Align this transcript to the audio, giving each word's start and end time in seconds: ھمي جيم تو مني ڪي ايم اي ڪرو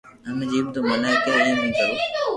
ھمي 0.27 0.45
جيم 0.51 0.65
تو 0.73 0.79
مني 0.87 1.11
ڪي 1.25 1.31
ايم 1.43 1.57
اي 1.63 1.69
ڪرو 1.77 1.95